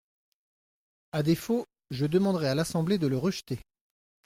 [1.11, 3.59] À défaut, je demanderai à l’Assemblée de le rejeter.